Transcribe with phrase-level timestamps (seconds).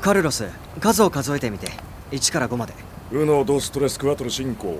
[0.00, 0.48] カルロス
[0.80, 1.68] 数を数えてみて。
[2.10, 2.74] 1から5まで。
[3.12, 4.78] ウノドストレスクワトロ進行。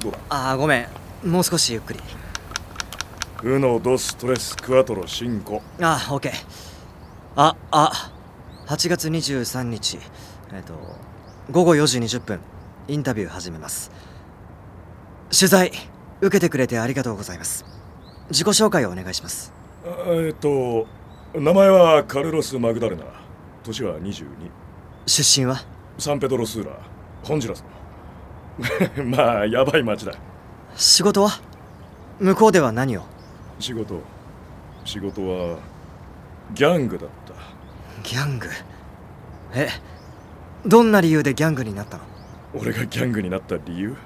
[0.00, 0.18] どうだ？
[0.28, 0.86] ああごめ
[1.24, 1.30] ん。
[1.30, 2.00] もう少しゆっくり。
[3.42, 5.62] ウノドストレスクワトロ進行。
[5.80, 6.32] ああオッケー。
[7.36, 8.12] ああ。
[8.66, 9.98] 8月23日。
[10.52, 10.74] えっ、と
[11.50, 12.40] 午後4時20分。
[12.88, 13.90] インタビュー始めます。
[15.30, 15.72] 取材
[16.20, 17.64] 受けてくれてありがとうございます。
[18.30, 19.52] 自己紹介をお願いします。
[19.86, 20.86] あえっと
[21.34, 23.04] 名前はカルロス・マグダレナ
[23.62, 24.26] 年は22
[25.06, 25.56] 出身は？
[25.98, 26.76] サンペドロスーラ
[27.22, 27.64] ホンジュラス。
[28.96, 30.12] の まあやばい町だ。
[30.76, 31.30] 仕事は？
[32.20, 33.02] 向こうでは何を？
[33.58, 34.00] 仕事。
[34.84, 35.58] 仕事は
[36.54, 37.34] ギャングだった。
[38.08, 38.48] ギャング？
[39.54, 39.68] え
[40.66, 42.04] どんな理由でギャングになったの？
[42.54, 43.96] 俺がギャングになった理由？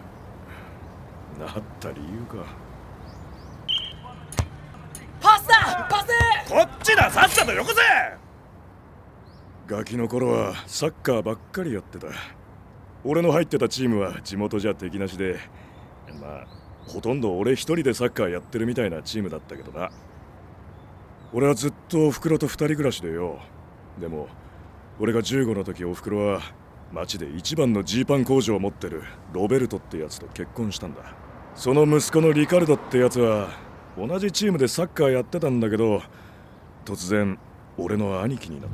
[1.38, 2.46] なった理由か。
[5.20, 5.86] パスだ！
[5.90, 6.06] パス！
[6.50, 7.10] こっちだ！
[7.10, 8.23] さっさとよこせ
[9.66, 12.08] ガキの頃はサッカーばっかりやってた。
[13.02, 15.38] 俺の入ってたチームは地元じゃ敵なしで
[16.20, 16.46] まあ
[16.86, 19.90] ほとんど俺一人でサッカーやってるみたいなチームだったけどな。
[21.32, 23.38] 俺はずっとおふくろと二人暮らしでよ。
[23.98, 24.28] でも
[25.00, 26.42] 俺が15の時おふくろは
[26.92, 31.00] 町で一番のジーパン工場を持ってるロベルトってやつと結婚したんだ。
[31.54, 33.48] その息子のリカルドってやつは
[33.96, 36.02] 同じチームでサッカーやってたんだけど
[36.84, 37.38] 突然
[37.78, 38.70] 俺の兄貴になっ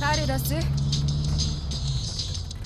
[0.00, 0.54] たカルロス。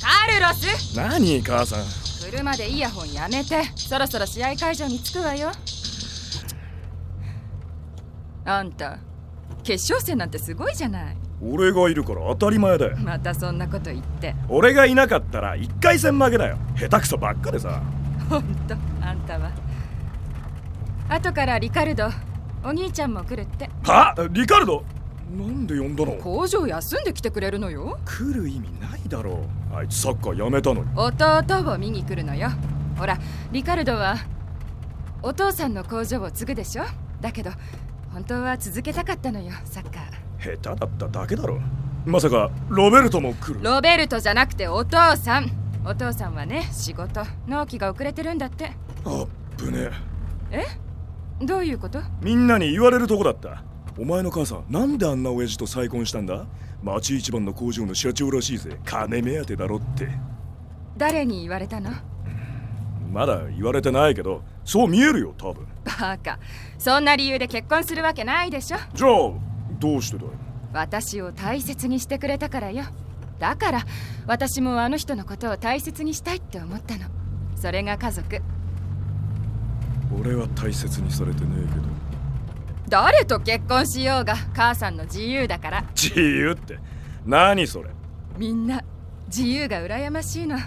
[0.01, 0.97] カルロス。
[0.97, 1.85] 何母さん。
[2.29, 3.63] 車でイヤホンやめて。
[3.77, 5.53] そろそろ試合会場に着くわよ。
[8.45, 8.99] あんた
[9.63, 11.17] 決勝戦なんてすごいじゃない。
[11.41, 12.97] 俺がいるから当たり前だよ。
[12.97, 14.35] またそんなこと言って。
[14.49, 16.59] 俺がいなかったら1回戦負けだよ。
[16.77, 17.81] 下手くそばっかでさ。
[18.29, 19.53] ほんとあんたは。
[21.09, 22.11] 後からリカルド
[22.65, 23.71] お兄ちゃんも来るって。
[23.85, 24.17] は？
[24.33, 24.85] リカルド？
[25.33, 26.13] なんで呼んだの？
[26.13, 27.99] 工場休んできてくれるのよ。
[28.05, 29.77] 来る意味ないだろう。
[29.77, 30.91] あいつサッカーやめたのに。
[30.95, 32.51] 弟を見に来るのよ。
[32.99, 33.19] ほら
[33.51, 34.17] リカルドは
[35.23, 36.85] お父さんの工場を継ぐでしょ？
[37.21, 37.51] だけど
[38.13, 40.57] 本当は続けたかったのよサッカー。
[40.61, 41.61] 下手だっただけだろ。
[42.05, 43.63] まさかロベルトも来る？
[43.63, 45.51] ロベルトじゃなくてお父さん。
[45.85, 48.73] お父さんはね仕事納期が遅れてるんだって。
[49.05, 49.91] あっぶね。
[50.51, 50.67] え
[51.41, 51.45] え？
[51.45, 52.01] どういうこと？
[52.21, 53.65] みんなに言われるとこだった
[53.99, 56.47] お前の母さんなんであんな親父と再婚したんだ？
[56.83, 58.79] 町一番の工場の社長らしいぜ。
[58.85, 60.09] 金目当てだろって。
[60.97, 61.91] 誰に言われたの？
[63.13, 65.67] まだ言われてないけどそう見えるよ多分。
[65.85, 66.39] バカ。
[66.79, 68.79] そんな理由で結婚するわけないでしょ。
[68.95, 69.11] じゃあ
[69.79, 70.31] どうしてだよ
[70.73, 72.85] 私を大切にしてくれたからよ。
[73.39, 73.85] だから
[74.27, 77.05] 私もあの人のことを大切にしたいって思ったの。
[77.57, 78.41] それが家族。
[80.19, 81.83] 俺は大切にされてねえけど
[82.93, 85.83] 誰と結婚しようが母さんの自由だから。
[85.95, 86.79] 自由って。
[87.25, 87.89] 何それ。
[88.37, 88.85] みんな
[89.29, 90.59] 自由が羨ましいの。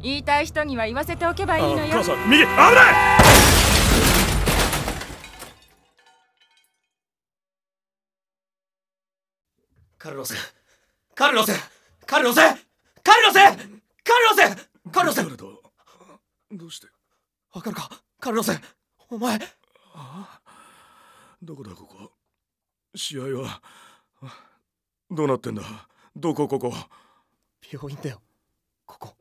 [0.00, 1.84] 言いたい人には言わせておけばいいのよ。
[1.84, 2.68] あ母さん右危ない！
[9.98, 10.34] カルロス。
[11.14, 11.52] カルロス！
[12.06, 12.36] カルロス！
[13.02, 13.36] カルロス！
[14.02, 14.68] カルロス！
[14.90, 15.22] カルロス！
[16.52, 16.86] どうして？
[17.52, 17.90] わかるか？
[18.18, 18.58] カルロス！
[19.10, 19.38] お前
[21.44, 22.10] どこだここ
[22.94, 23.60] 試合は
[24.22, 24.44] あ
[25.10, 25.62] どうなってんだ？
[26.16, 26.72] どこここ？
[27.70, 28.22] 病院だよ。
[28.86, 29.14] ここ。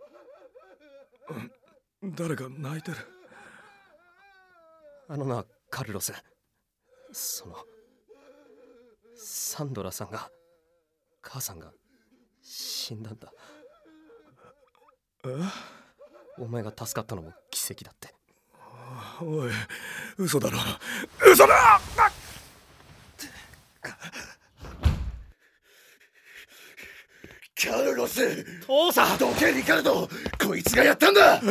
[2.01, 2.97] 誰か泣いてる？
[5.09, 6.13] あのなカルロス。
[7.11, 7.57] その
[9.17, 10.31] サンドラさんが
[11.21, 11.73] 母さんが
[12.41, 13.33] 死んだんだ。
[15.25, 15.29] え？
[16.37, 18.15] お前が助かったのも奇跡だって
[19.21, 19.51] おい
[20.17, 20.57] 嘘だろ。
[21.31, 21.53] 嘘だ！
[21.75, 21.79] あ
[27.55, 28.43] カルロス！
[28.65, 29.17] 父さん！
[29.17, 30.09] どけリカルド
[30.45, 31.41] こいつがやったんだ！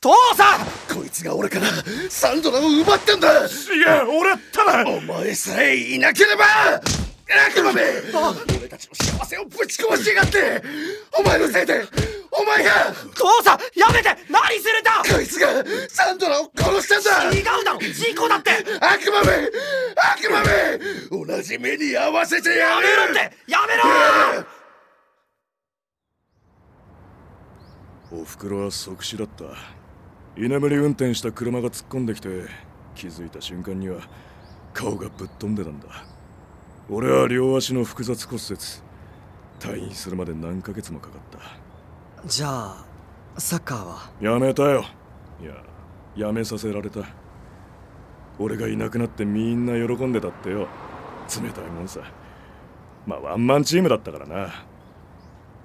[0.00, 0.94] 父さん！
[0.94, 1.66] こいつが俺から
[2.08, 3.44] サンドラを奪ったんだ！
[3.44, 3.48] 違う
[4.20, 6.44] 俺ただお前さえいなければ
[7.48, 7.82] 悪魔め
[8.58, 10.62] 俺たちの幸せをぶち壊しやがって！
[11.18, 11.84] お前のせいで
[12.40, 12.70] お前が！
[13.14, 14.08] 父さんやめて！
[14.30, 15.02] 何するんだ！
[15.14, 15.48] こいつが
[15.88, 17.36] サンドラを殺したんだ！
[17.36, 17.78] 違うだろ！
[17.80, 18.50] 事故だって！
[18.80, 19.50] 悪魔め！
[19.96, 20.78] 悪魔め！
[21.36, 23.32] 同じ目に合わせてやめろって！
[23.46, 23.82] やめろ！
[28.22, 29.44] おふくろは即死だった。
[30.36, 32.28] 居眠り運転した車が突っ込んできて
[32.94, 34.00] 気づいた瞬間には
[34.72, 35.86] 顔がぶっ飛んでたんだ。
[36.88, 38.58] 俺は両足の複雑骨折。
[39.60, 41.38] 退院するまで何ヶ月もかかった
[42.26, 42.84] じゃあ
[43.38, 44.10] サッカーは？
[44.20, 44.84] やめたよ。
[45.42, 47.00] いや辞めさせられた。
[48.38, 50.68] 俺がいなくなってみんな喜んでたってよ。
[51.42, 52.00] 冷たいもんさ。
[53.06, 54.64] まあワンマンチームだったからな。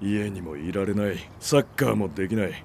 [0.00, 1.18] 家にもいられない。
[1.40, 2.64] サッカーもできない。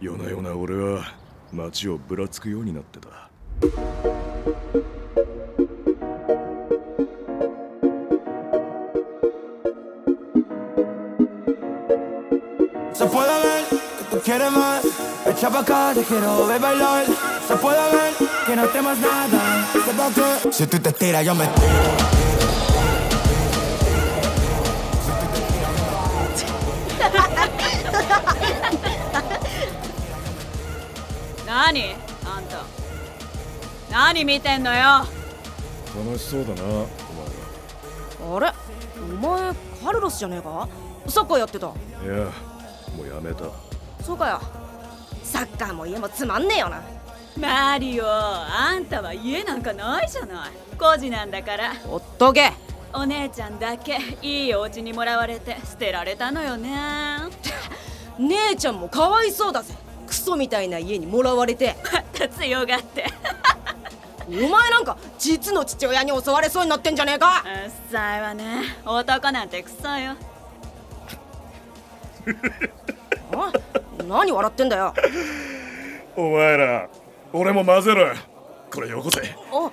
[0.00, 1.04] 夜な夜な俺は
[1.52, 3.30] 街をぶらつくようになってた。
[14.24, 14.82] Quieres más.
[15.26, 17.04] Echa pa' acá, te quiero ver bailar.
[17.46, 18.14] Se puede ver
[18.46, 19.66] que no temas nada.
[19.72, 20.10] Sepa
[20.42, 22.14] que si tú te tiras, yo me tiro.
[31.46, 31.94] 何
[32.24, 32.64] あんた
[33.90, 35.06] 何見てんのよ
[35.94, 36.62] 楽しそうだな
[38.26, 38.52] おあれ
[38.96, 39.54] お前
[39.84, 40.68] カルロスじゃねえか
[41.06, 41.70] サッカーやってたい
[42.06, 42.32] や
[42.96, 43.44] もうやめた
[44.04, 44.40] そうかよ。
[45.22, 46.82] サッカーも家もつまんねえよな。
[47.40, 50.50] マリオあんたは家なんかないじゃない。
[50.78, 51.74] 孤児なんだから。
[51.74, 52.52] ほっとけ
[52.92, 56.70] お姉ちゃんだけいいお家にもらわれて捨てられたのよね。
[58.18, 59.74] 姉ちゃんもかわいそうだぜ。
[60.06, 61.74] クソみたいな家にもらわれて。
[61.92, 63.06] また強がって。
[64.28, 67.42] お前なんか実の父親に襲われそうになってんじゃねえか。
[67.44, 68.62] うっさいわね。
[68.84, 70.12] 男なんてクソよ。
[73.32, 73.52] あ
[74.08, 74.94] 何笑ってんだよ。
[76.16, 76.88] お前ら
[77.32, 78.14] 俺も混ぜろよ。
[78.72, 79.20] これよこせ。
[79.52, 79.70] あ。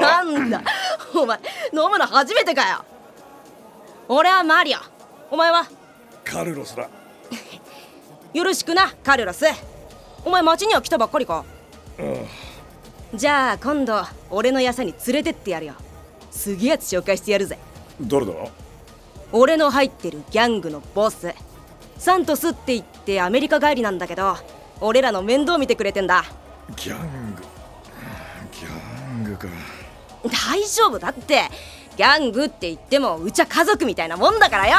[0.00, 0.62] なんだ。
[1.14, 1.38] お前
[1.72, 2.84] 飲むの初めてかよ。
[4.08, 4.78] 俺はマリオ。
[5.30, 5.66] お前は。
[6.24, 6.88] カルロスだ。
[8.34, 9.44] よろしくなカルロス。
[10.24, 11.44] お前町には来たばっかりか。
[13.14, 15.74] じゃあ今度俺の屋に連れてってやるよ。
[16.30, 17.58] すげえやつ紹介してやるぜ。
[18.00, 18.32] 誰だ？
[19.32, 21.34] 俺の入ってるギャングのボス。
[21.98, 24.36] サントスって言ってアメリカ帰りなんだけど
[24.80, 26.24] 俺らの面倒見てくれてんだ。
[26.76, 27.42] ギャング。
[28.52, 29.48] ギャングか。
[30.50, 31.42] 大丈夫だって。
[31.96, 34.76] ギャングって言ってもうちは家族みたいなもんだからよ。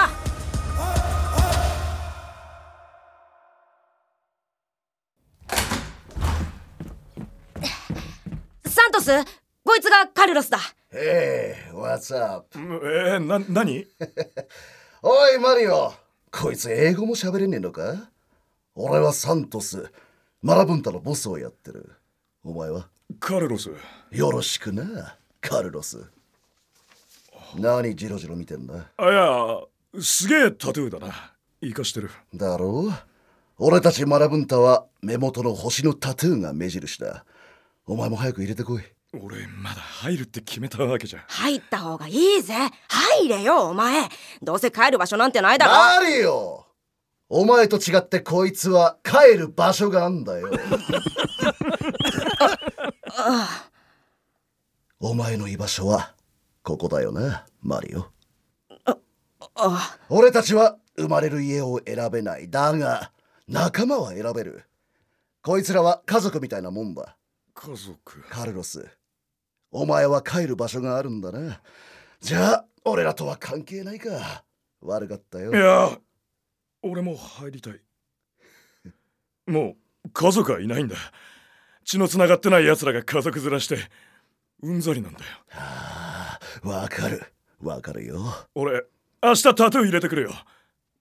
[8.66, 9.12] サントス
[9.64, 10.60] こいつがカルロスだ
[10.94, 12.58] ええ What's up?
[12.58, 13.86] えー、な何？
[15.02, 15.92] おいマリオ
[16.32, 18.10] こいつ英語も喋れねえのか？
[18.74, 19.92] 俺はサントス
[20.42, 21.92] マラブンタのボスをやってる。
[22.44, 22.88] お前は？
[23.20, 23.72] カルロス。
[24.12, 26.06] よろしくなカルロス。
[27.58, 28.86] 何ジロジロ見てんだ？
[28.96, 31.34] あいやすげえタトゥーだな。
[31.62, 32.10] 生かしてる。
[32.34, 32.94] だろう？
[33.58, 37.26] 俺たちマラブンタは目元の星のタトゥーが目印だ。
[37.86, 38.84] お前も早く入れてこい
[39.14, 41.24] 俺まだ入るって決めたわけじゃ。
[41.28, 42.54] 入った方がいいぜ。
[42.90, 44.10] 入れよお前。
[44.42, 45.72] どうせ帰る場所なんてないだろ。
[45.72, 46.66] マリオ
[47.30, 50.50] お前と違ってこいつは帰る場所があんだよ。
[55.00, 56.14] お前の居場所は
[56.64, 58.08] ここだよなマリオ。
[59.56, 62.50] あ俺たちは生まれる家を選べない。
[62.50, 63.12] だが
[63.48, 64.66] 仲間は選べる。
[65.42, 67.16] こいつらは家族みたいなもんだ
[67.54, 68.22] 家族。
[68.30, 68.86] カルロス
[69.78, 71.62] お前は帰る場所があるんだな。
[72.20, 74.44] じゃあ俺らとは関係ないか。
[74.82, 75.54] 悪かったよ。
[75.54, 76.00] いや
[76.82, 77.80] 俺も入りたい。
[79.46, 80.96] もう家族はいないんだ。
[81.86, 83.78] 血のつながってない奴らが家族面して
[84.64, 85.26] うんざりなんだよ。
[85.52, 87.22] ああわかる。
[87.62, 88.20] わかるよ。
[88.56, 88.84] 俺
[89.22, 90.32] 明日タトゥー入れてくれよ。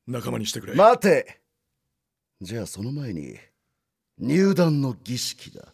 [0.07, 1.41] 仲間にしてくれ、待て。
[2.43, 3.39] じゃあその前に
[4.19, 5.73] 入団の儀式だ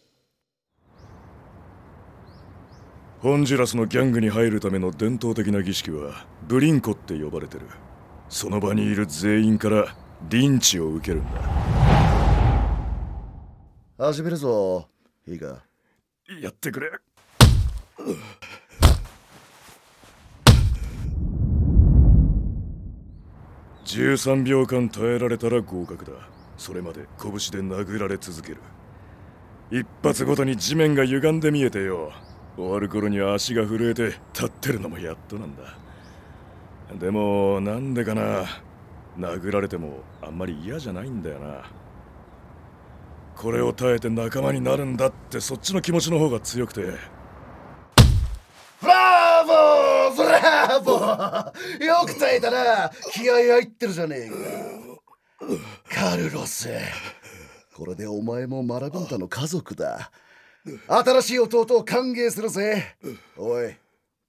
[3.23, 7.67] ホンジュラスのギャングに入るための伝統的な儀式はブリンコって呼ばれてる。
[8.27, 9.95] その場にいる全員から
[10.29, 11.41] リンチを受けるんだ。
[13.97, 14.89] 始めるぞ
[15.25, 15.63] いいか
[16.41, 16.91] やってくれ。
[23.85, 26.11] 13秒間耐えられたら合格だ。
[26.57, 27.37] それまで拳で
[27.73, 28.57] 殴られ続ける。
[29.71, 32.11] 一発ごとに地面が歪んで見えてよ
[32.55, 35.63] 終わる頃には足が震えて立ってるのもやっとなんだ。
[36.99, 38.45] でもなんでかな。
[39.17, 41.63] 殴られてもあんまり嫌じゃないんだよな。
[43.35, 46.81] これを耐えて仲間になるんだってそっちの気持ちの方が強くて。
[48.81, 50.15] ブラボー！
[50.15, 51.83] ブラボー！
[51.83, 52.91] よく耐えたな。
[53.11, 54.35] 気合入ってるじゃねえか。
[56.11, 56.69] カルロス
[57.75, 60.11] これでお前もマラブンタの家族だ。
[60.65, 62.95] 新しい弟を歓迎するぜ。
[63.35, 63.75] おい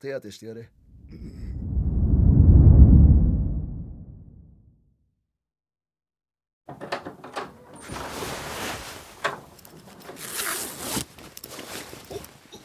[0.00, 0.68] 手当てしてやれ。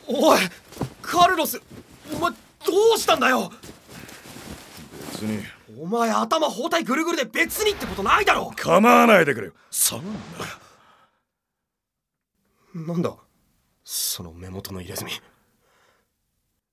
[0.07, 0.39] おおい
[1.03, 1.61] カルロス
[2.11, 2.38] お前ど
[2.95, 3.51] うしたんだよ？
[5.11, 5.43] 別に。
[5.79, 8.51] お前頭包帯ぐるぐるで別にってことないだろ。
[8.55, 9.53] 構わないでくれよ。
[9.69, 10.01] さあ。
[12.73, 13.15] なんだ？
[13.91, 15.12] その目元の入れ墨。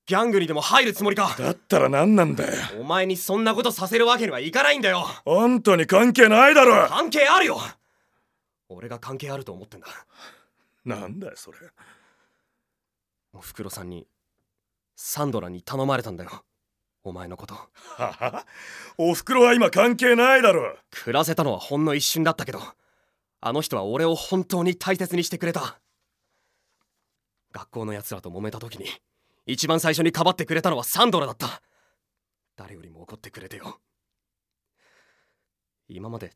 [0.04, 1.34] ギャングにでも入るつもりか。
[1.38, 2.52] だったら何なんだよ。
[2.78, 5.06] お前にそんなことさせるわけにはいかないんだよ。
[5.24, 6.86] あんたに関係ないだろ。
[6.88, 7.58] 関係あるよ。
[8.68, 9.86] 俺が関係あると思ってんだ。
[10.84, 11.56] なんだよそれ。
[13.32, 14.06] おふくろさんに
[14.94, 16.44] サンドラに頼まれたんだよ。
[17.02, 17.54] お前のこと。
[17.54, 18.46] はは。
[18.98, 20.76] おふくろは今関係ないだろ。
[20.90, 22.60] 暮らせたのはほんの一瞬だったけど
[23.40, 25.80] あの人は俺を本当に大切にしてくれた
[27.56, 28.86] 学校のやつらと揉めた時に
[29.46, 31.62] 一番最初にかばってくれたのはサンドラだった。
[32.54, 33.80] 誰よりも怒ってくれてよ。
[35.88, 36.32] 今まで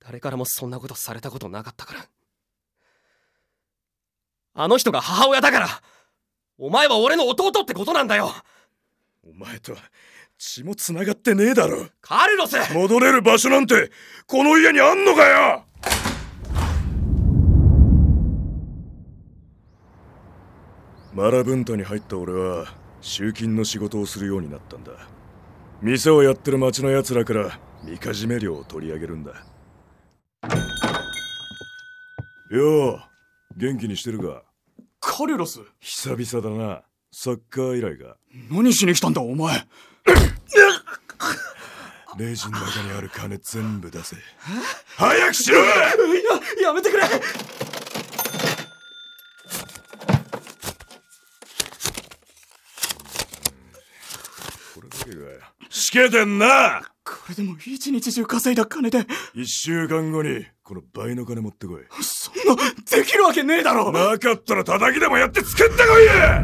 [0.00, 2.06] 誰からもそんなことされたことなかったから。
[4.54, 5.68] あの人が母親だから
[6.56, 8.32] お前は俺の弟ってことなんだよ。
[9.28, 9.78] お前とは
[10.38, 11.86] 血も繋がってねえだろ。
[12.00, 12.56] カルロス！
[12.72, 13.90] 戻れる場所なんて
[14.26, 15.65] この家にあんのかよ
[21.16, 22.66] マラブンタに入った俺は
[23.00, 24.92] 集金の仕事をするようになったんだ。
[25.80, 29.32] 店をやってる町の奴らからみかじめ料を取り上げるんだ。
[32.50, 33.00] よう
[33.56, 34.42] 元気にしてるか？
[35.00, 36.82] カルロス久々だな。
[37.10, 38.16] サッカー以来が。
[38.50, 39.66] 何しに来たんだお前？
[42.18, 44.16] レジの中にある金全部出せ。
[44.96, 45.58] 早くしろ！
[45.64, 45.64] や
[46.68, 47.02] やめてくれ
[54.74, 55.26] これだけが
[55.76, 56.82] しけてんな。
[57.04, 59.06] これでも一日中稼いだ金で。
[59.34, 61.82] 一週間後にこの倍の金持ってこい。
[62.02, 63.92] そんなできるわけねえだろ。
[63.92, 66.42] なかったら叩きでもやって作ってこいや。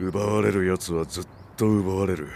[0.00, 2.28] 奪われる奴はずっと奪われる。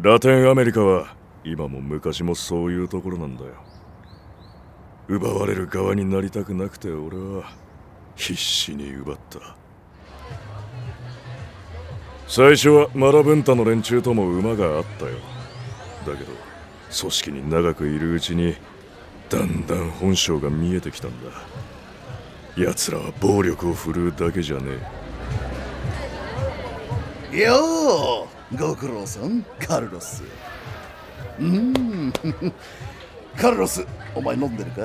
[0.00, 3.52] ラテンアメリカは今も昔もそういうところなんだよ。
[5.08, 7.52] 奪われる側になりたくなくて俺は
[8.16, 9.56] 必死に奪った
[12.36, 15.12] 最初はマラブンタの連中とも馬があったよ。
[16.04, 16.32] だけど
[16.98, 18.56] 組織に長くいるうちに
[19.30, 21.30] だんだん本性が見えてきたんだ。
[22.56, 24.64] 奴らは暴力を振るうだけじゃね
[27.32, 27.38] え。
[27.44, 30.24] ようご苦労さんカルロス。
[31.38, 32.12] うーん。
[33.38, 34.82] カルロスお前飲んでるか？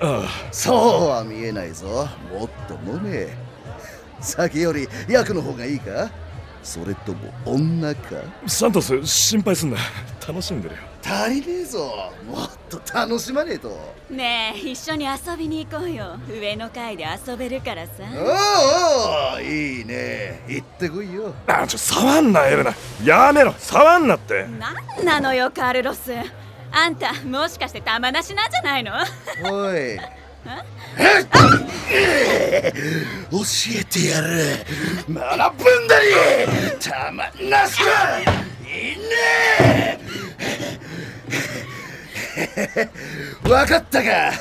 [0.00, 1.86] あそうは見えないぞ。
[2.30, 3.28] もっと飲め。
[4.20, 6.10] 酒より役の方がいいか？
[6.66, 8.00] それとも女か？
[8.44, 9.76] あサントス心配すんな。
[10.26, 10.80] 楽しんでるよ。
[11.04, 12.10] 足りねえぞ。
[12.28, 13.68] もっと楽しまねえと。
[14.10, 16.18] ねえ一緒に遊びに行こうよ。
[16.28, 17.92] 上の階で遊べるからさ。
[18.00, 20.42] おうおういいね。
[20.48, 21.32] 行ってこいよ。
[21.46, 22.74] あちょ触んなエレナ。
[23.04, 23.54] やめろ。
[23.56, 24.48] 触んなって。
[24.58, 26.12] なんなのよカルロス。
[26.72, 28.92] あんたもしかして玉なしなんじゃないの？
[29.44, 29.96] おい
[33.30, 33.38] 教
[33.80, 34.28] えてやる
[35.08, 36.06] 学ぶんだり
[36.78, 38.26] たまんなしだいい
[38.96, 39.98] ね
[43.48, 44.08] わかったか。
[44.28, 44.32] あ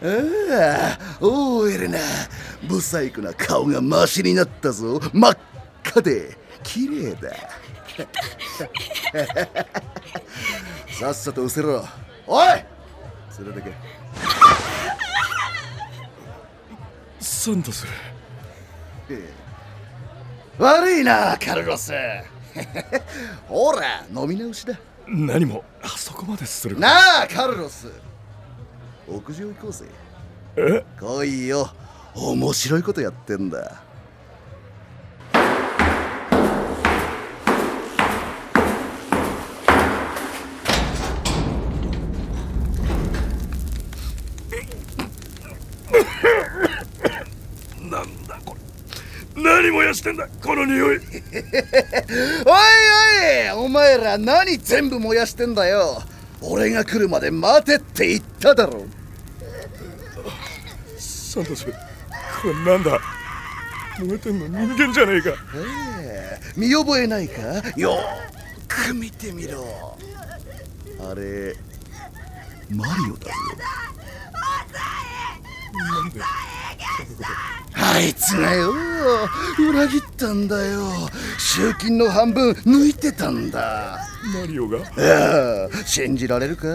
[0.00, 1.98] あおエレナ。
[2.68, 5.00] ブサイクな顔がマシになったぞ。
[5.12, 5.38] 真っ
[5.84, 7.30] 赤で綺麗だ。
[11.00, 11.84] さっさと失せろ。
[12.26, 12.64] おい！
[13.38, 13.95] 連れてけ。
[17.20, 17.86] サントス
[20.58, 21.92] 悪いなカルロス。
[23.46, 24.74] ほら飲み直しだ。
[25.06, 27.88] 何もあそこまでするなあカルロス。
[29.08, 29.84] 屋上行こうぜ。
[30.56, 30.84] え？
[30.98, 31.70] 来いよ。
[32.14, 33.82] 面白いことやってんだ
[47.90, 48.56] なんだこ
[49.36, 50.28] れ何燃やしてんだ。
[50.42, 50.96] この匂い。
[50.96, 51.02] おい
[53.56, 56.02] おいお前ら何全部燃やしてんだよ。
[56.40, 58.84] 俺が来るまで待てって言っただろ。
[60.98, 61.72] サントスこ
[62.48, 63.00] れなんだ？
[63.98, 64.46] 燃えてんの？
[64.48, 65.30] 人間じゃねえか。
[65.54, 67.42] ええ見覚えないか？
[67.76, 69.96] よーく見てみろ。
[71.10, 71.54] あれ
[72.70, 73.32] マリオだぞ
[77.78, 78.72] あいつがよ
[79.58, 80.88] 裏切ったんだよ。
[81.38, 83.98] 集金の半分抜いてたんだ。
[84.34, 84.78] マリオが？
[84.78, 86.66] ああ信じられるか？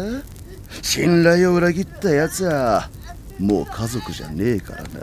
[0.81, 2.89] 信頼を裏切ったやつは
[3.39, 4.99] もう家族じゃねえからな。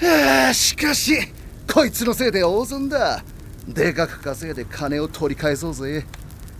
[0.00, 1.14] はあしかし
[1.72, 3.22] こいつのせいで大損だ。
[3.68, 6.06] でかく稼いで金を取り返そうぜ。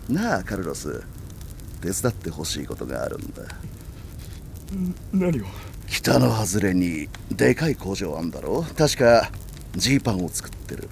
[0.08, 1.02] なあカルロス。
[1.80, 3.42] 手伝ってほしいことがあるんだ。
[5.12, 5.44] 何を？
[5.90, 8.62] 北の外れにでかい工場あんだろ？
[8.76, 9.30] 確か
[9.74, 10.88] ジーパンを作ってる。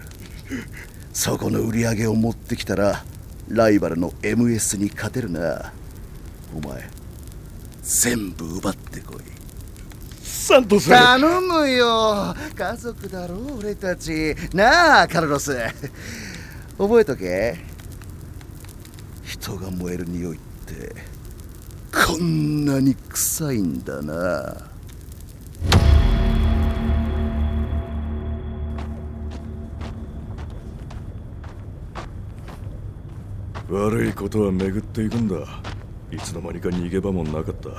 [1.13, 3.05] そこの売り上げを持ってきたら
[3.49, 5.73] ライバルの MS に勝てるな。
[6.55, 6.89] お前
[7.83, 9.19] 全部奪ってこい。
[10.23, 10.89] サントス。
[10.89, 12.35] 頼むよ。
[12.55, 13.37] 家族だろ？
[13.59, 14.35] 俺たち。
[14.53, 15.57] なあカルロス。
[16.79, 17.57] 覚えとけ。
[19.25, 20.95] 人が燃える匂いって
[21.93, 24.66] こんなに臭いんだな。
[33.69, 35.37] 悪いことは巡っていくんだ。
[36.13, 37.71] いつの間にか逃げ場もなかった。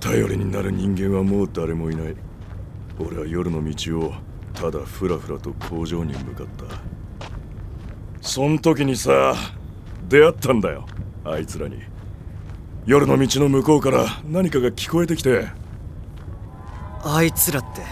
[0.00, 2.16] 頼りになる人間はもう誰もいない。
[2.98, 4.14] 俺は夜の道を
[4.52, 6.64] ただふらふらと工場に向かった。
[8.20, 9.34] そん時にさ
[10.08, 10.86] 出会ったんだよ
[11.24, 11.76] あいつらに。
[12.84, 15.59] 夜の道の向こうから何かが聞こえてきて。
[17.02, 17.82] あいつらって。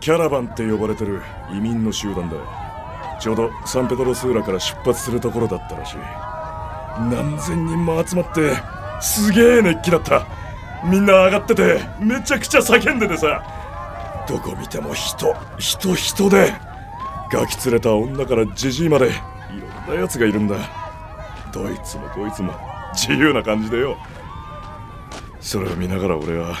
[0.00, 2.36] キャラバンって呼ばれてる移民の集団だ
[3.20, 5.96] ちょうどサンペドロスーラから出発するところだったらしい。
[7.10, 8.56] 何千人も集まって
[9.00, 10.26] すげえ熱気だった。
[10.84, 13.44] みんな上がっててめちゃくちゃ叫んでてさ。
[14.28, 16.52] どこ見ても人人人で。
[17.32, 19.10] ガキ連れた女からジジイまでい
[19.88, 20.56] ろんなやつがいるんだ。
[21.52, 22.52] どいつもこいつも
[22.92, 23.96] 自由な感じでよ。
[25.40, 26.54] それを見ながら俺は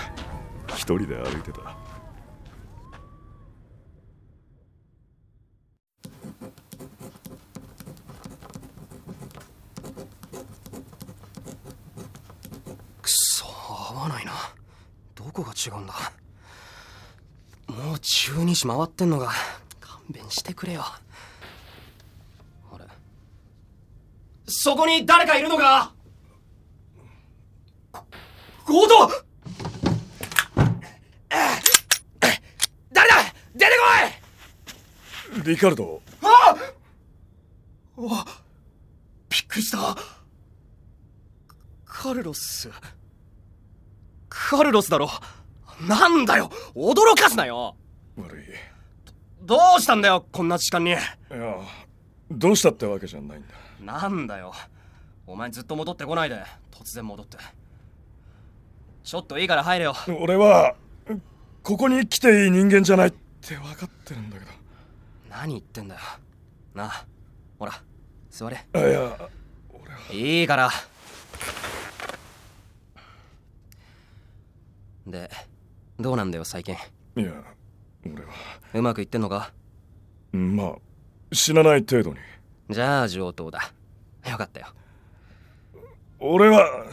[0.68, 1.60] 一人で歩いてた
[13.02, 14.32] くそ合わないな
[15.14, 15.94] どこが違うんだ。
[17.68, 19.30] もう12時回ってんのが
[19.80, 20.84] 勘弁してくれよ。
[22.72, 22.84] あれ。
[24.46, 25.94] そこに誰かいるのか？
[28.66, 29.10] 強盗！
[32.92, 33.16] 誰だ？
[33.54, 33.72] 出て
[35.32, 35.42] こい！
[35.44, 36.02] リカルド？
[36.22, 36.56] あ！
[37.96, 39.96] おびっくりした。
[41.84, 42.70] カルロス。
[44.28, 45.10] カルロスだろ
[45.80, 47.76] なんだよ驚かすなよ。
[48.16, 48.44] 悪い。
[49.42, 50.90] どうしたんだよこんな時間に。
[50.90, 50.98] いや
[52.30, 53.54] どうしたってわけじゃないんだ。
[53.80, 54.52] なんだよ。
[55.26, 57.38] お前ずっと戻ってこないで突然戻って。
[59.02, 59.94] ちょっといいから入れよ。
[60.20, 60.76] 俺は
[61.62, 64.46] ここに来ていい人間じゃないって分かってるんだけ
[65.30, 66.00] 何言ってんだよ。
[66.74, 67.06] なあ
[67.58, 67.72] ほら
[68.30, 68.64] 座れ。
[68.74, 69.30] いや
[70.12, 70.70] いいから。
[75.06, 75.28] で
[75.98, 76.74] どうなんだよ最近。
[77.16, 77.32] いや
[78.04, 78.32] 俺は。
[78.74, 79.52] うまくいってんのか？
[80.32, 80.74] まあ
[81.32, 82.16] 死なない程度に。
[82.70, 83.72] じゃあ上等だ。
[84.30, 84.66] よかったよ。
[86.18, 86.86] 俺は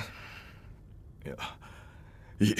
[1.25, 1.35] いや
[2.39, 2.55] いい。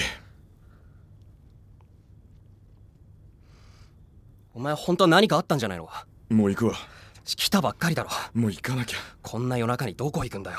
[4.54, 6.06] お前本当は何かあったんじゃないのか？
[6.28, 6.74] もう行くわ。
[7.24, 8.10] 来たばっかりだろ。
[8.34, 8.96] もう行かなきゃ。
[9.22, 10.58] こんな夜中にどこ行くんだよ。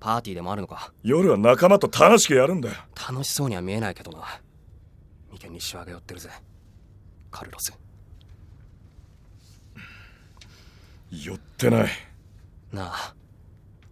[0.00, 0.92] パーティーでもあるのか？
[1.02, 2.74] 夜は仲間と楽しくやるんだよ。
[3.10, 4.24] 楽しそうには見えないけどな
[5.48, 6.28] 眉間にシワが寄ってるぜ。
[7.30, 7.72] カルロス。
[11.10, 11.88] 寄ってない。
[12.70, 13.14] なあ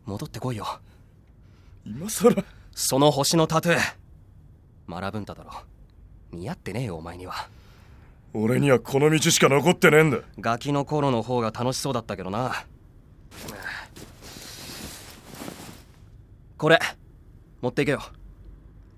[0.04, 0.66] 戻ってこいよ。
[1.84, 3.78] 今さらその星のタトゥー。
[4.86, 5.50] マラブンタだろ。
[6.30, 7.48] 似合ってねえよお前には。
[8.34, 10.18] 俺にはこの道しか残ってねえんだ。
[10.38, 12.66] ガキの頃の方が楽しそうだったけどな。
[16.58, 16.78] これ
[17.62, 18.02] 持っていけよ。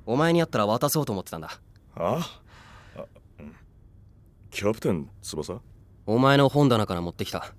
[0.06, 1.60] お前にあったら渡そうと思ってたんだ。
[1.94, 2.16] ああ？
[2.16, 2.22] うん
[4.58, 5.60] キャプテン翼？
[6.04, 7.54] お前の本棚から持ってきた。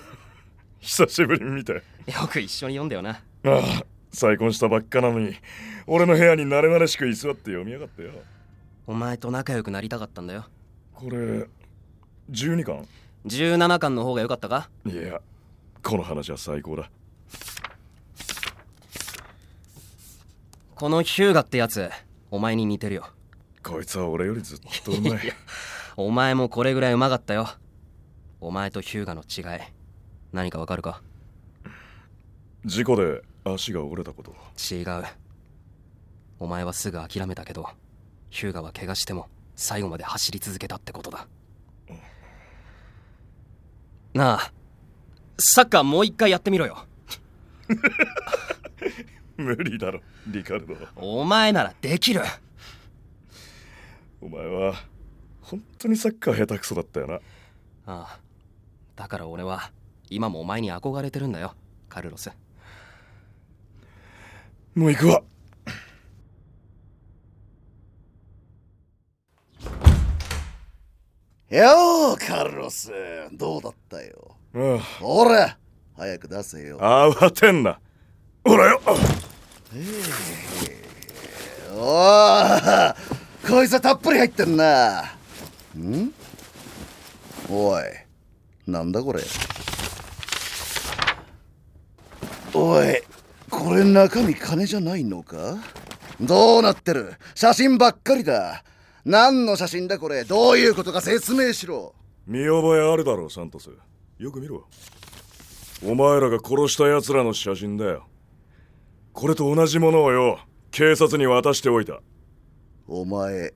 [0.78, 1.72] 久しぶりに見て。
[1.72, 1.80] よ
[2.30, 3.12] く一緒に読んだよな。
[3.12, 5.34] ああ再婚したばっかなのに
[5.86, 8.10] 俺の部屋に慣れ慣れしく居座って読みやがってよ。
[8.86, 10.44] お前と仲良くなりたかったんだよ。
[10.92, 11.48] これ
[12.30, 12.86] 12巻
[13.24, 14.68] ？17巻の方が良かったか？
[14.84, 15.22] いや
[15.82, 16.90] この話は最高だ。
[20.74, 21.88] このヒューガってやつ
[22.30, 23.08] お前に似てるよ。
[23.62, 25.32] こいつは俺よりずっとうまい
[26.00, 27.48] お前もこれぐらいうまかったよ。
[28.40, 29.60] お前とヒューガの違い
[30.32, 31.02] 何かわかるか？
[32.64, 34.32] 事故で足が折れたこと。
[34.72, 35.04] 違う。
[36.38, 37.68] お前はすぐ諦めたけど
[38.30, 41.26] ヒューガは怪我しても最後まで走り続けたってことだ。
[44.14, 44.52] なあ
[45.36, 46.86] サッカーもう一回やってみろよ。
[49.36, 50.76] 無理だろリカルド。
[50.94, 52.22] お前ならできる。
[54.20, 54.76] お前は
[55.50, 57.14] 本当にサッカー下手くそだったよな。
[57.14, 57.20] あ
[57.86, 58.18] あ。
[58.96, 59.70] だから俺は
[60.10, 61.54] 今もお前に憧れてるんだよ。
[61.88, 62.30] カルロス。
[64.74, 65.22] もう行くわ。
[71.48, 72.92] よーカルロス。
[73.32, 74.36] どうだったよ？
[74.54, 75.56] あほら
[75.96, 76.76] 早く出せよ。
[76.78, 77.80] あ慌てんな。
[78.44, 78.80] ほらよ。
[81.72, 82.94] おー
[83.48, 85.16] こいつはたっぷり入ってんな
[85.78, 86.12] ん？
[87.50, 87.82] おい
[88.66, 89.22] なんだこれ？
[92.54, 93.02] おい
[93.48, 95.56] これ中身金じゃないのか？
[96.20, 97.14] どうなってる？
[97.34, 98.64] 写真ばっかりだ。
[99.04, 100.24] 何の写真だこれ？
[100.24, 101.94] どういうことか説明しろ。
[102.26, 103.70] 見覚えあるだろうサントス。
[104.18, 104.66] よく見ろ。
[105.86, 108.06] お前らが殺した奴らの写真だよ。
[109.12, 112.00] これと同じものをよ警察に渡しておいた。
[112.86, 113.54] お前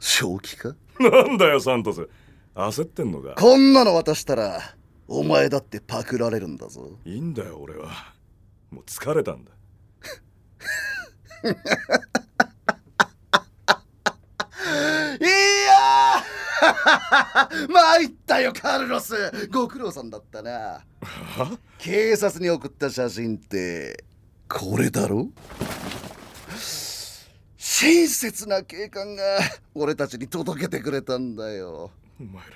[0.00, 0.74] 正気か？
[1.00, 2.08] なんだよサントス。
[2.54, 3.34] 焦ってんのか？
[3.36, 4.60] こんなの渡したら
[5.08, 6.98] お前だってパクられるんだぞ。
[7.04, 8.12] いいんだよ俺は。
[8.70, 9.50] もう疲れたんだ。
[15.20, 17.68] いやー！
[17.72, 19.48] 参ったよカルロス。
[19.50, 20.84] ご苦労さんだったな。
[21.78, 24.04] 警察に送った写真って
[24.48, 25.28] これだろ？
[27.76, 29.22] 親切な警官が
[29.74, 31.90] 俺たちに届けてくれたんだよ。
[32.20, 32.50] お前ら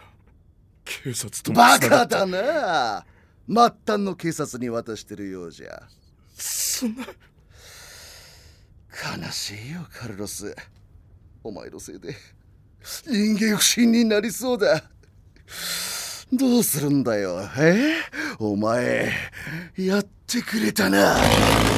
[0.85, 3.04] 警察ともバカだな。
[3.48, 5.83] 末端の警察に渡してるようじゃ。
[6.37, 7.04] そんな。
[9.20, 10.54] 悲しいよカルロス。
[11.42, 12.14] お前のせいで。
[13.04, 14.85] 人間不信になりそうだ。
[16.33, 17.40] どうするんだよ。
[17.59, 17.96] え？
[18.38, 19.11] お前
[19.76, 21.16] やってくれたな。
[21.18, 21.22] え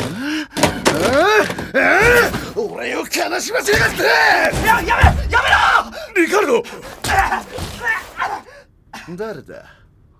[0.09, 0.10] え
[2.57, 3.07] 俺を悲
[3.41, 4.03] しませやがって。
[4.67, 4.89] ややめ
[5.31, 5.41] や
[6.15, 6.27] めろ！
[6.27, 6.63] リカルド！
[9.17, 9.65] 誰だ？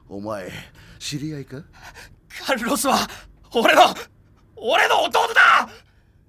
[0.09, 0.51] お前
[0.99, 1.63] 知り合いか？
[2.47, 2.99] カルロスは
[3.53, 3.83] 俺の
[4.57, 5.69] 俺の弟だ！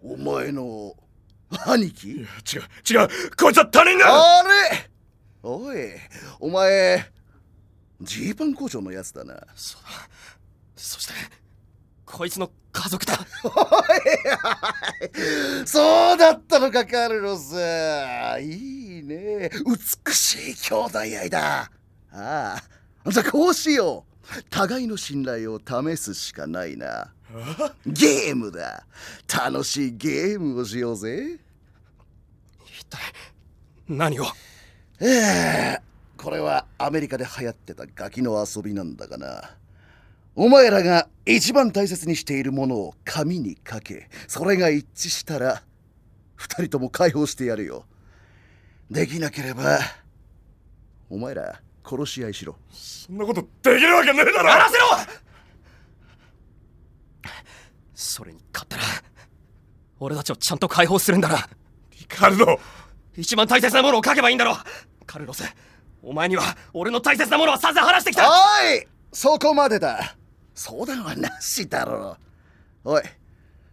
[0.04, 0.96] お前の
[1.68, 2.10] 兄貴？
[2.10, 2.26] 違う
[2.90, 4.06] 違うこいつは他人だ！
[4.40, 4.90] あれ？
[5.44, 5.78] おい
[6.40, 7.12] お前
[8.02, 9.36] ジーパン工場のやつだな。
[9.56, 9.78] そ
[10.76, 11.14] そして
[12.12, 13.18] こいつの家族だ。
[15.66, 17.56] そうだったのかカルロス。
[18.42, 19.50] いいね。
[20.06, 21.72] 美しい兄弟愛だ。
[22.12, 22.62] あ
[23.04, 23.10] あ。
[23.10, 24.44] じゃあこうしよう。
[24.50, 27.14] 互いの信頼を試すしかないな。
[27.86, 28.86] ゲームだ。
[29.28, 31.40] 楽しいゲームをしようぜ。
[32.66, 33.00] 一体
[33.88, 34.26] 何を？
[35.00, 35.82] ええ。
[36.18, 39.56] これはアメリカで流行ってたガキの遊びなんだがな
[40.36, 44.10] お前らが一番大切にしているものを紙に書け。
[44.28, 45.62] それが一致したら
[46.36, 47.86] 二人とも解放してやるよ。
[48.90, 49.80] できなければ
[51.10, 52.56] お前ら殺し合いしろ。
[52.72, 54.50] そんなことできるわけねえだろ!
[54.50, 54.86] やらせろ!
[57.94, 58.84] それに勝ったら
[60.00, 61.48] 俺たちをちゃんと解放するんだな。
[62.00, 62.60] リカルド!
[63.18, 64.56] 一番大切なものを書けばいいんだろ
[65.06, 65.44] カルロス
[66.02, 68.28] お前には俺の大切なものはさせ話してきた!
[68.30, 68.34] お
[68.74, 68.88] い!
[69.12, 70.16] そこまでだ
[70.62, 72.16] 相談はなしだろ。
[72.84, 73.02] おい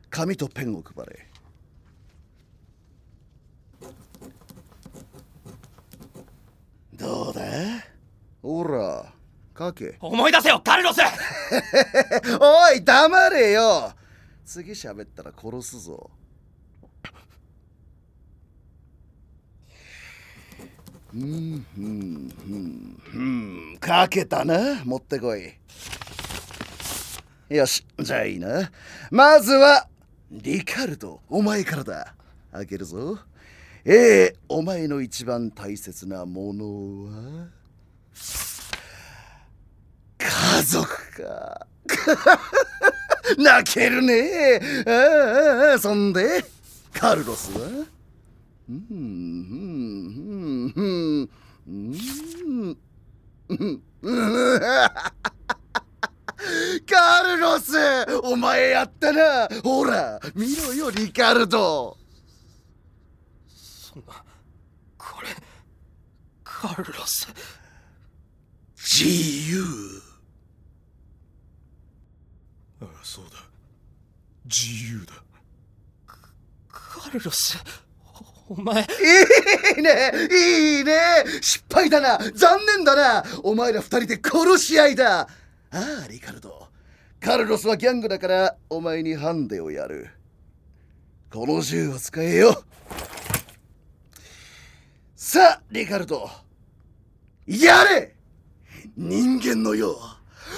[0.08, 1.26] 紙とペンを配れ。
[6.94, 7.42] どうだ？
[8.40, 9.12] ほら
[9.58, 9.98] 書け。
[10.00, 11.00] 思い出せよカルロス！
[12.40, 13.92] おい黙れよ。
[14.46, 16.10] 次喋ったら殺すぞ。
[21.14, 23.22] うんうんうんう
[23.74, 23.78] ん。
[23.86, 25.52] 書けたな持ってこい
[27.48, 28.70] よしじゃあいいな。
[29.10, 29.88] まずは
[30.30, 32.14] リカルドお前からだ。
[32.52, 33.18] 開けるぞ。
[33.84, 37.46] ええお前の一番大切なものは
[40.18, 40.86] 家族
[41.22, 41.66] か。
[43.38, 44.60] 泣けるね。
[44.86, 46.44] ああそんで
[46.92, 47.66] カルロスは？
[48.68, 51.28] うんうんうん
[51.66, 52.78] うん
[54.02, 54.38] うん
[56.86, 57.74] カルロス
[58.22, 61.96] お前やったなほら見ろよリカルド。
[63.48, 64.24] そんな
[64.96, 65.28] これ
[66.42, 67.28] カルロス。
[68.76, 69.62] 自由。
[72.80, 73.30] ああそうだ。
[74.44, 75.12] 自由だ。
[76.70, 77.58] カルロス。
[78.48, 78.82] お前。
[78.82, 78.86] い
[79.78, 80.12] いね。
[80.30, 81.24] いいね。
[81.42, 82.18] 失敗だな。
[82.34, 83.24] 残念だな。
[83.42, 85.20] お前ら二人で殺し合いだ。
[85.20, 85.28] あ
[85.70, 86.66] あリカルド。
[87.20, 90.08] カルロスはギャングだからお前にハンデをやる
[91.30, 92.64] この銃を使えよ。
[95.14, 96.30] さあリカルド
[97.46, 98.14] やれ！
[98.96, 99.98] 人間のよ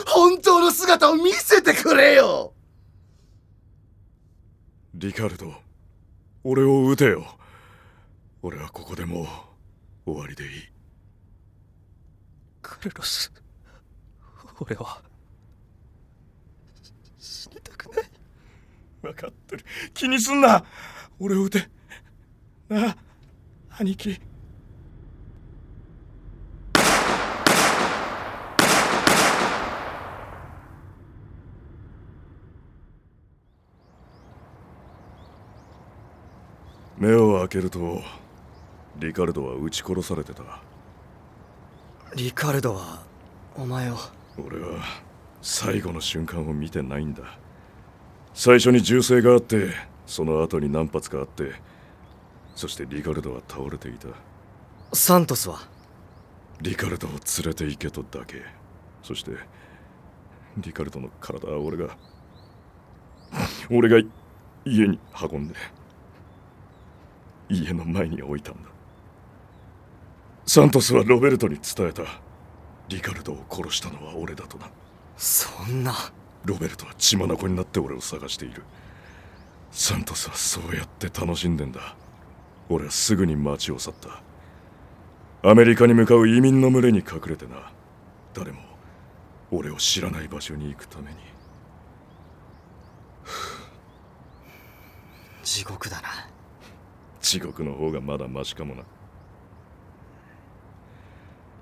[0.06, 2.54] 本当の姿を見せてくれよ！
[4.94, 5.52] リカルド
[6.44, 7.36] 俺を撃てよ。
[8.42, 9.22] 俺はここでも
[10.06, 10.50] う終わりでいい。
[12.62, 13.32] カルロス
[14.60, 15.02] 俺は
[17.18, 18.09] 死にたくない
[19.02, 19.64] 分かってる。
[19.94, 20.64] 気にすんな。
[21.18, 21.68] 俺を撃て。
[22.68, 22.96] なあ
[23.78, 24.20] 兄貴。
[36.98, 38.02] 目を開けると
[38.98, 40.42] リカルドは撃ち殺されてた。
[42.14, 43.02] リカルドは
[43.56, 43.96] お前を。
[44.36, 44.84] 俺は
[45.40, 47.38] 最後の瞬間を見てないんだ
[48.32, 49.70] 最初に銃声があって
[50.06, 51.52] その後に何発かあって
[52.54, 54.08] そしてリカルドは倒れていた。
[54.92, 55.58] サントスは？
[56.60, 58.42] リカルドを連れて行けとだけ。
[59.02, 59.32] そして
[60.58, 61.96] リカルドの体は俺が
[63.70, 63.98] 俺が
[64.64, 64.98] 家に
[65.30, 65.54] 運んで
[67.48, 68.68] 家の前に置いたんだ。
[70.46, 72.02] サントスはロベルトに伝えた。
[72.88, 74.68] リカルドを殺したのは俺だとな。
[75.16, 75.94] そんな
[76.44, 78.62] ロベルトは血眼になって俺を探している。
[79.70, 81.94] サントスはそうやって楽しんでんだ。
[82.68, 84.22] 俺はすぐに町を去った。
[85.48, 87.72] アメリカに向かう移民の群れに隠れてな。
[88.34, 88.60] 誰も
[89.50, 91.16] 俺を知らない場所に行くために。
[95.42, 96.08] 地獄だな。
[97.20, 98.82] 地獄の方がまだマシかもな。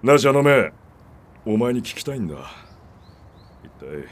[0.03, 0.73] なあじゃのめ
[1.45, 2.37] お前に聞きたいんだ。
[3.65, 4.07] 一体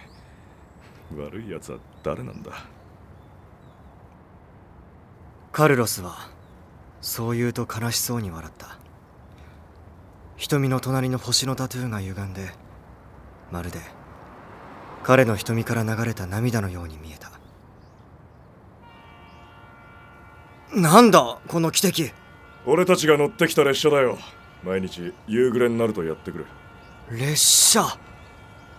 [1.15, 2.53] 悪い奴は誰なんだ？
[5.53, 6.29] カルロスは
[7.01, 8.79] そう言うと悲しそうに笑った。
[10.37, 12.51] 瞳の隣の星のタトゥーが歪んで
[13.51, 13.79] まるで
[15.03, 17.31] 彼の瞳から流れた涙のように見えた。
[20.79, 22.13] なんだこの奇跡。
[22.67, 24.19] 俺たちが乗ってきた列車だよ。
[24.65, 26.47] 毎日夕暮れになるとやってくる
[27.11, 27.87] 列車。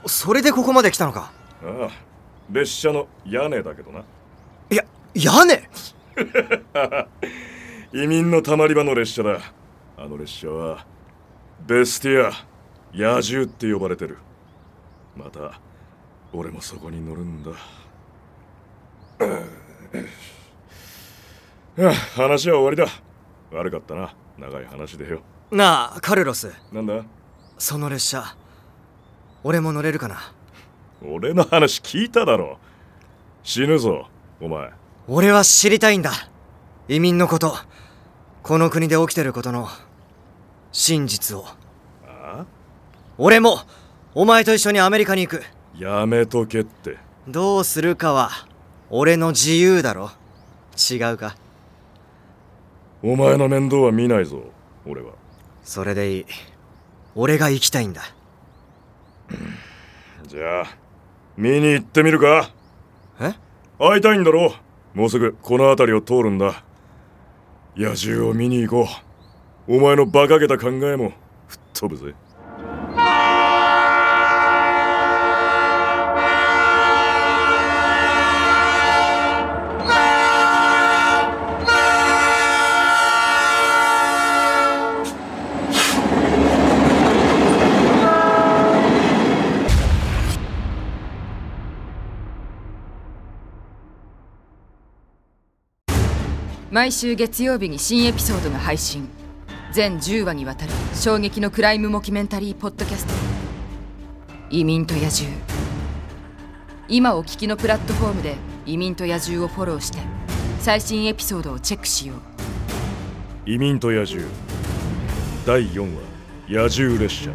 [0.06, 1.32] それでここまで来たのか。
[1.64, 2.07] ああ
[2.50, 4.00] 列車の屋根だけどな。
[4.70, 4.84] いや
[5.14, 5.70] 屋根？
[8.04, 9.40] 移民のたまり場の列車だ。
[9.98, 10.86] あの列車は
[11.66, 12.32] ベスティア
[12.94, 14.18] 野獣って呼ばれてる。
[15.16, 15.60] また
[16.34, 17.52] 俺もそこに乗るんだ。
[22.16, 22.88] 話は終わりだ。
[23.52, 24.14] 悪かったな。
[24.38, 25.22] 長い話でよ。
[25.52, 26.52] なあカルロス。
[26.72, 27.04] なんだ？
[27.58, 28.36] その列車
[29.44, 30.34] 俺も乗れるかな？
[31.06, 32.58] 俺の話聞いただろ。
[33.44, 34.08] 死ぬぞ
[34.42, 34.72] お前。
[35.08, 36.12] 俺は知りたいんだ。
[36.88, 37.56] 移民のこと。
[38.44, 39.68] この国で起きてることの。
[40.72, 41.46] 真実を。
[42.06, 42.46] あ？
[43.18, 43.60] 俺も
[44.14, 45.44] お前と一緒にアメリカに行く。
[45.78, 46.98] やめとけって。
[47.28, 48.30] どうするかは
[48.90, 50.12] 俺の自由だろ。
[50.92, 51.36] 違うか？
[53.04, 54.42] お前の面倒は見ないぞ
[54.86, 55.12] 俺は。
[55.64, 56.26] それでいい。
[57.16, 58.02] 俺が行きたいんだ。
[60.28, 60.66] じゃあ
[61.38, 62.50] 見に行ってみるか。
[63.22, 63.36] え？
[63.80, 64.56] 会いたいんだろ
[64.96, 66.64] もうすぐこの辺りを通るんだ。
[67.76, 68.90] 野獣を見に行こ
[69.68, 69.78] う。
[69.78, 71.14] お前の馬鹿げた考えも
[71.48, 72.16] 吹っ飛ぶぜ
[96.70, 99.08] 毎週月曜日に新エピソードが配信。
[99.72, 103.14] 全10話にわたる衝撃のクライムモキュメンタリーポッドキャスト
[104.50, 105.30] 「移民と野獣」
[106.88, 110.00] 今お聞きのプラットフォームで「移民と野獣」をフォローして
[110.60, 113.50] 最新エピソードをチェックしよう。
[113.50, 114.28] 移民と野獣。
[115.46, 116.02] 第4話
[116.50, 117.30] 野獣列車。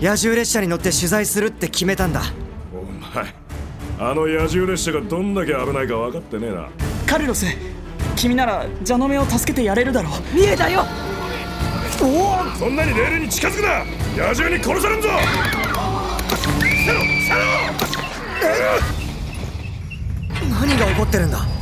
[0.00, 2.22] 野獣列車に乗って取材するって決めたんだ。
[2.72, 2.84] お
[3.16, 3.34] 前
[3.98, 6.68] あの野獣列車がどんだけ危ないか分かってねえな。
[7.06, 7.46] カルロス
[8.18, 10.12] 君ならジャノメを助けてやれるだろう。
[10.34, 10.84] 見えたよ。
[12.02, 13.84] おおそんなにレールに近づくな。
[14.16, 15.08] 野獣に殺されんぞ。
[20.50, 21.57] 何が起こってるんだ？